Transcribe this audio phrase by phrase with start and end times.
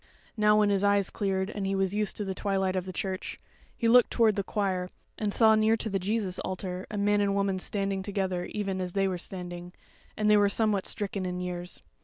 [0.35, 3.37] Now when his eyes cleared and he was used to the twilight of the church,
[3.77, 4.89] he looked toward the choir,
[5.19, 8.81] and saw near to the Jesus altar a man and a woman standing together even
[8.81, 9.73] as they were standing,
[10.17, 11.83] and they were somewhat stricken in years.